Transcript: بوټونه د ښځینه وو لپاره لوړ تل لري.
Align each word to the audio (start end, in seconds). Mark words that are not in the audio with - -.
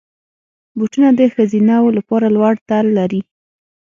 بوټونه 0.77 1.09
د 1.19 1.21
ښځینه 1.33 1.75
وو 1.83 1.95
لپاره 1.97 2.27
لوړ 2.35 2.53
تل 2.69 2.85
لري. 2.97 3.21